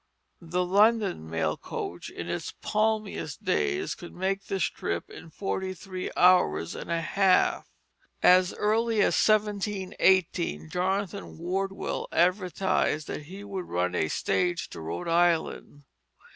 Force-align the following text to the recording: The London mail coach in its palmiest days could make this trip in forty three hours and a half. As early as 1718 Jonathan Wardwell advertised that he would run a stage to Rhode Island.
The 0.41 0.65
London 0.65 1.29
mail 1.29 1.55
coach 1.57 2.09
in 2.09 2.27
its 2.27 2.55
palmiest 2.63 3.43
days 3.43 3.93
could 3.93 4.15
make 4.15 4.45
this 4.47 4.63
trip 4.63 5.11
in 5.11 5.29
forty 5.29 5.75
three 5.75 6.09
hours 6.17 6.73
and 6.73 6.89
a 6.89 7.01
half. 7.01 7.69
As 8.23 8.51
early 8.55 9.01
as 9.03 9.13
1718 9.23 10.69
Jonathan 10.71 11.37
Wardwell 11.37 12.07
advertised 12.11 13.05
that 13.05 13.25
he 13.27 13.43
would 13.43 13.65
run 13.65 13.93
a 13.93 14.07
stage 14.07 14.71
to 14.71 14.81
Rhode 14.81 15.07
Island. 15.07 15.83